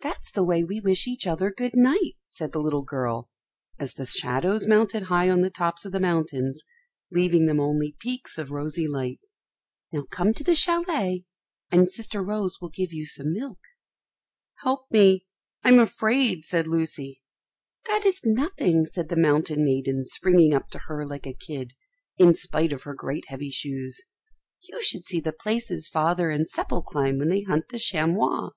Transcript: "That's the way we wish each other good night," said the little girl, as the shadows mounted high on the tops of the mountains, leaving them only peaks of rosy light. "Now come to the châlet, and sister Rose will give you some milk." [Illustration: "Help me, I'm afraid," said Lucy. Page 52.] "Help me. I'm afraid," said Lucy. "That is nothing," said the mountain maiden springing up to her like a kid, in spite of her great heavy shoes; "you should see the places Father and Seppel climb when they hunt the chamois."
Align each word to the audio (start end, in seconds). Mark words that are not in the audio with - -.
"That's 0.00 0.32
the 0.32 0.42
way 0.42 0.64
we 0.64 0.80
wish 0.80 1.06
each 1.06 1.28
other 1.28 1.48
good 1.52 1.76
night," 1.76 2.16
said 2.26 2.50
the 2.50 2.58
little 2.58 2.82
girl, 2.82 3.30
as 3.78 3.94
the 3.94 4.04
shadows 4.04 4.66
mounted 4.66 5.04
high 5.04 5.30
on 5.30 5.42
the 5.42 5.48
tops 5.50 5.84
of 5.84 5.92
the 5.92 6.00
mountains, 6.00 6.64
leaving 7.12 7.46
them 7.46 7.60
only 7.60 7.94
peaks 8.00 8.36
of 8.36 8.50
rosy 8.50 8.88
light. 8.88 9.20
"Now 9.92 10.06
come 10.10 10.34
to 10.34 10.42
the 10.42 10.56
châlet, 10.58 11.24
and 11.70 11.88
sister 11.88 12.20
Rose 12.20 12.60
will 12.60 12.70
give 12.70 12.92
you 12.92 13.06
some 13.06 13.32
milk." 13.32 13.60
[Illustration: 13.62 14.56
"Help 14.64 14.90
me, 14.90 15.24
I'm 15.62 15.78
afraid," 15.78 16.44
said 16.44 16.66
Lucy. 16.66 17.22
Page 17.84 18.02
52.] 18.02 18.02
"Help 18.02 18.04
me. 18.04 18.10
I'm 18.10 18.10
afraid," 18.10 18.14
said 18.16 18.30
Lucy. 18.32 18.42
"That 18.42 18.72
is 18.72 18.74
nothing," 18.74 18.86
said 18.86 19.08
the 19.08 19.22
mountain 19.22 19.64
maiden 19.64 20.04
springing 20.04 20.52
up 20.52 20.66
to 20.70 20.78
her 20.88 21.06
like 21.06 21.28
a 21.28 21.32
kid, 21.32 21.74
in 22.18 22.34
spite 22.34 22.72
of 22.72 22.82
her 22.82 22.94
great 22.94 23.26
heavy 23.28 23.50
shoes; 23.50 24.00
"you 24.62 24.82
should 24.82 25.06
see 25.06 25.20
the 25.20 25.30
places 25.32 25.86
Father 25.86 26.30
and 26.30 26.48
Seppel 26.48 26.82
climb 26.84 27.18
when 27.20 27.28
they 27.28 27.42
hunt 27.42 27.68
the 27.68 27.78
chamois." 27.78 28.50